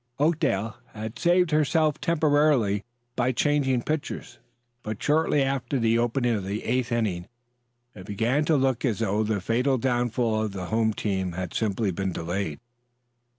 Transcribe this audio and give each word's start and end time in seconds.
Oakdale 0.17 0.77
had 0.95 1.19
saved 1.19 1.51
herself 1.51 2.01
temporarily 2.01 2.83
by 3.15 3.31
changing 3.31 3.83
pitchers, 3.83 4.39
but 4.81 5.03
shortly 5.03 5.43
after 5.43 5.77
the 5.77 5.99
opening 5.99 6.33
of 6.33 6.43
the 6.43 6.63
eighth 6.63 6.91
inning 6.91 7.27
it 7.93 8.07
began 8.07 8.43
to 8.45 8.55
look 8.57 8.83
as 8.83 9.03
if 9.03 9.27
the 9.27 9.39
fatal 9.39 9.77
downfall 9.77 10.45
of 10.45 10.53
the 10.53 10.65
home 10.73 10.91
team 10.91 11.33
had 11.33 11.53
simply 11.53 11.91
been 11.91 12.11
delayed. 12.13 12.59